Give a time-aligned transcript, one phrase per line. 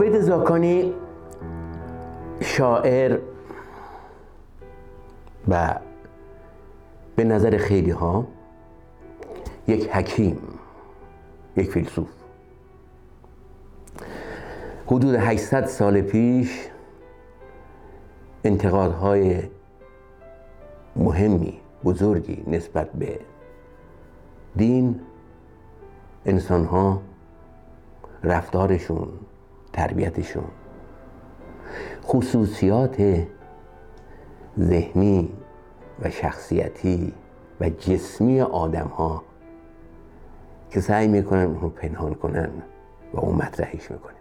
[0.00, 0.94] عبید زاکانی
[2.40, 3.18] شاعر
[5.48, 5.74] و
[7.16, 8.26] به نظر خیلی ها
[9.70, 10.38] یک حکیم
[11.56, 12.08] یک فیلسوف.
[14.86, 16.68] حدود 800 سال پیش
[18.44, 19.42] انتقادهای
[20.96, 23.18] مهمی بزرگی نسبت به
[24.56, 25.00] دین
[26.26, 27.02] انسانها
[28.24, 29.08] رفتارشون
[29.72, 30.44] تربیتشون
[32.04, 33.26] خصوصیات
[34.60, 35.32] ذهنی
[36.02, 37.12] و شخصیتی
[37.60, 39.29] و جسمی آدم ها
[40.70, 42.50] که سعی می‌کنن اونو پنهان کنن
[43.14, 44.14] و اون مطرحش می‌کنه.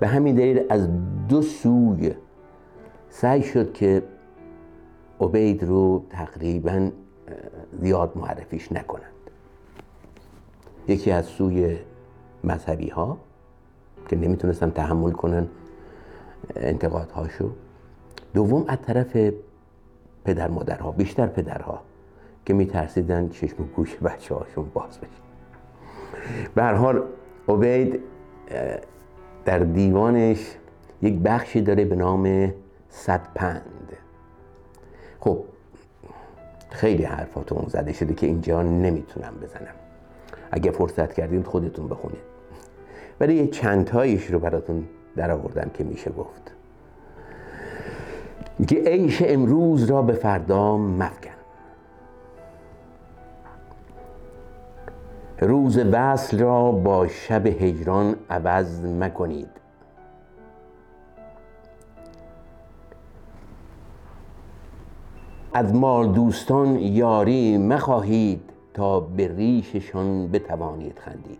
[0.00, 0.88] به همین دلیل از
[1.28, 2.14] دو سوی
[3.10, 4.02] سعی شد که
[5.20, 6.90] عبید رو تقریبا
[7.80, 9.12] زیاد معرفیش نکنند.
[10.88, 11.78] یکی از سوی
[12.44, 13.18] مذهبی ها
[14.08, 15.48] که نمی‌تونستن تحمل کنن
[16.56, 17.50] انتقادهاشو.
[18.34, 19.32] دوم از طرف
[20.24, 21.80] پدر مادرها بیشتر پدرها
[22.46, 25.25] که میترسیدن چشم و گوش بچه هاشون باز بشه.
[26.54, 27.02] به هر حال
[27.48, 28.00] عبید
[29.44, 30.56] در دیوانش
[31.02, 32.52] یک بخشی داره به نام
[32.88, 33.62] صد پند
[35.20, 35.38] خب
[36.70, 39.74] خیلی حرفات اون زده شده که اینجا نمی‌تونم بزنم.
[40.50, 42.36] اگه فرصت کردین خودتون بخونید
[43.20, 44.84] ولی یه چندتاییش رو براتون
[45.16, 46.52] در آوردم که میشه گفت.
[48.58, 51.35] میگه عیش امروز را به فردا مفکن.
[55.40, 59.48] روز وصل را با شب هجران عوض مکنید.
[65.52, 71.38] از مال دوستان یاری مخواهید تا به ریششان بتوانید خندید.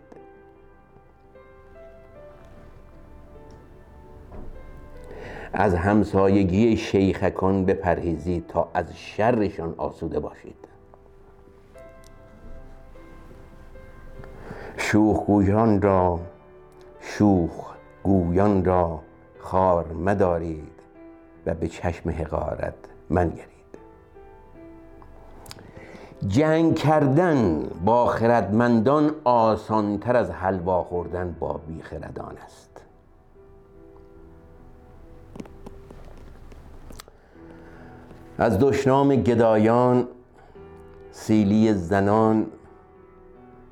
[5.53, 10.76] از همسایگی شیخکان بپرهیزید تا از شرشان آسوده باشید.
[14.91, 16.19] شوخ گویان را
[17.01, 18.99] شوخ گویان را
[19.39, 20.79] خار مدارید
[21.45, 22.73] و به چشم حقارت
[23.09, 23.47] منگرید
[26.27, 32.81] جنگ کردن با خردمندان آسانتر از حلوا خوردن با بیخردان است.
[38.37, 40.07] از دشنام گدایان
[41.11, 42.47] سیلی زنان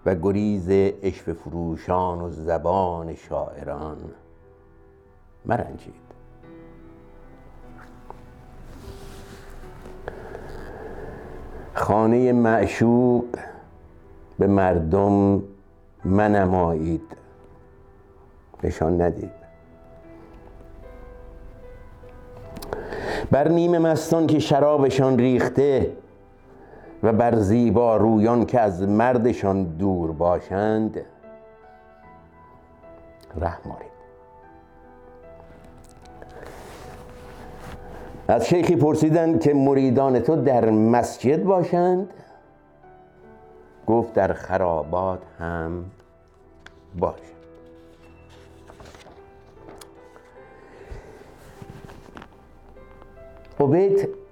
[0.06, 0.70] و گریز
[1.04, 3.98] عشق فروشان و زبان شاعران.
[5.46, 5.94] مرنجید.
[11.74, 13.26] خانه معشوق
[14.40, 15.44] به مردم
[16.06, 17.18] منمایید.
[18.64, 19.32] نشان ندید.
[23.32, 25.98] بر نیم مستان که شرابشان ریخته
[27.06, 31.02] و بر زیبا رویان که از مردشان دور باشند
[33.38, 33.78] رحم
[38.28, 42.10] از شیخی پرسیدند که مریدان تو در مسجد باشند؟
[43.88, 45.86] گفت در خرابات هم
[47.00, 47.20] باش
[53.60, 54.25] عبید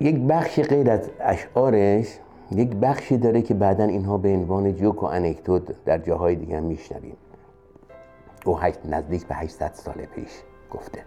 [0.00, 2.18] یک بخشی غیر از اشعارش
[2.52, 6.62] یک بخشی داره که بعدا اینها به عنوان جوک و انکدوت در جاهای دیگه هم
[6.62, 7.16] میشنویم.
[8.44, 10.30] او نزدیک به 800 سال پیش
[10.70, 11.04] گفته.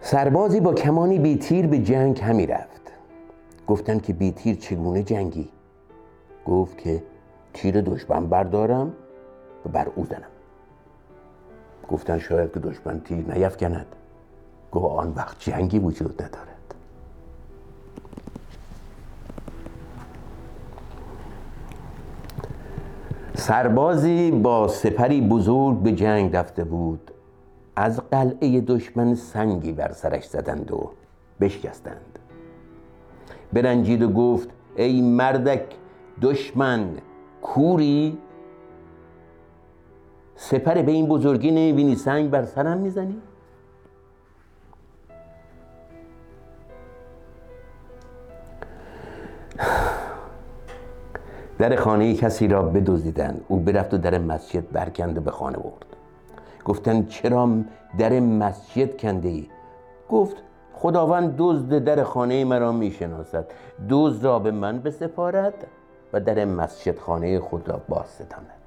[0.00, 2.92] سربازی با کمانی بیتیر به جنگ همی رفت.
[3.66, 5.48] گفتن که بیتیر چگونه جنگی؟
[6.46, 7.02] گفت که
[7.54, 8.92] تیر دشمن بردارم
[9.66, 10.30] و بر او زنم.
[11.88, 13.86] گفتن شاید که دشمن تیر نیفکند.
[14.72, 16.74] گفت آن وقت جنگی وجود ندارد.
[23.34, 27.10] سربازی با سپری بزرگ به جنگ رفته بود.
[27.76, 30.90] از قلعه دشمن سنگی بر سرش زدند و
[31.40, 32.18] بشکستند.
[33.52, 35.62] برنجید و گفت ای مردک
[36.22, 36.88] دشمن
[37.42, 38.18] کوری؟
[40.36, 43.16] سپر به این بزرگی نمی‌بینی؟ سنگ بر سرم می‌زنی؟
[51.58, 53.44] در خانه کسی را بدزدیدند.
[53.48, 55.86] او برفت و در مسجد برکند و به خانه برد.
[56.64, 57.48] گفتند چرا
[57.98, 59.46] در مسجد کنده ای
[60.08, 60.36] گفت
[60.74, 63.46] خداوند دزد در خانه مرا می‌شناسد.
[63.88, 65.54] دزد را به من بسپارد
[66.12, 68.58] و در مسجد خانه خود را باز ستاند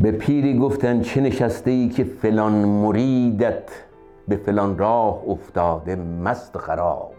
[0.00, 3.85] به پیری گفتن چه نشسته ای که فلان مریدت
[4.28, 7.12] به فلان راه افتاده مست خراب.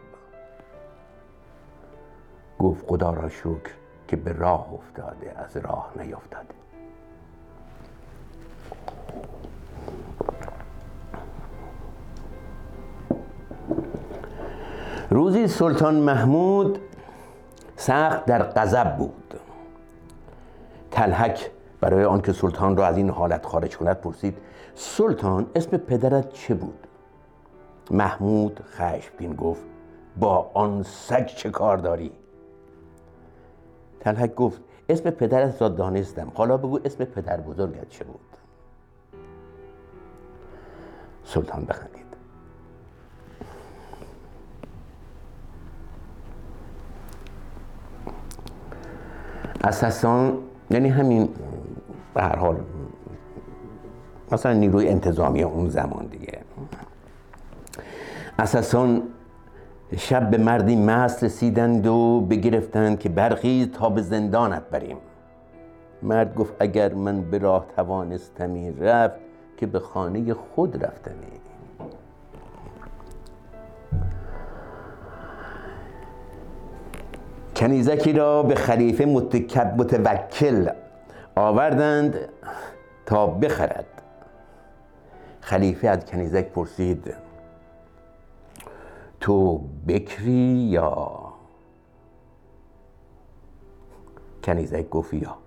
[2.60, 3.72] گفت خدا را شکر
[4.08, 6.58] که به راه افتاده از راه نیفتاده.
[15.10, 16.80] روزی سلطان محمود
[17.76, 19.34] سخت در غضب بود.
[20.92, 21.52] تلحک
[21.82, 24.38] برای آنکه سلطان را از این حالت خارج کند پرسید
[24.76, 26.87] سلطان اسم پدرت چه بود؟
[27.92, 29.66] محمود خشمگین گفت
[30.20, 32.12] با آن سگ چه کار داری؟
[34.00, 36.32] تلحک گفت اسم پدرت را دانستم.
[36.36, 38.20] حالا بگو اسم پدر بزرگت چه بود؟
[41.24, 42.08] سلطان بخندید.
[49.64, 50.38] اساسان
[50.70, 51.30] یعنی همین
[52.14, 52.64] به هر حال
[54.32, 56.40] مثلا نیروی انتظامی اون زمان دیگه.
[58.40, 59.04] اساسان
[59.98, 64.98] شب به مردی مست رسیدند و بگرفتند که برخیز تا به زندانت بریم.
[66.04, 69.16] مرد گفت اگر من به راه توانستمی رفت
[69.58, 71.16] که به خانه خود رفتمی.
[77.56, 79.06] کنیزکی را به خلیفه
[79.78, 80.70] متوکل
[81.36, 82.16] آوردند
[83.06, 83.86] تا بخرد.
[85.42, 87.27] خلیفه از کنیزک پرسید
[89.20, 91.18] تو بکری یا
[94.44, 95.38] کنیزک گفت یا؟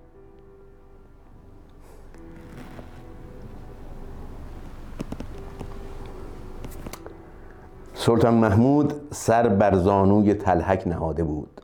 [7.94, 11.60] سلطان محمود سر بر زانوی تلحک نهاده بود.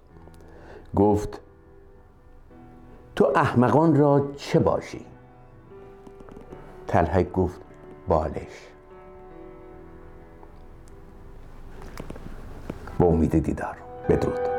[0.96, 1.40] گفت
[3.16, 5.06] تو احمقان را چه باشی؟
[6.86, 7.60] تلحک گفت
[8.08, 8.75] بالش.
[12.98, 13.76] با امید دیدار.
[14.08, 14.55] بدرود.